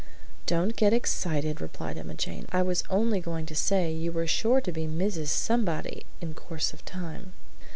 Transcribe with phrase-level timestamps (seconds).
[0.47, 4.59] "Don't get excited," replied Emma Jane, "I was only going to say you were sure
[4.59, 5.27] to be Mrs.
[5.27, 7.33] Somebody in course of time."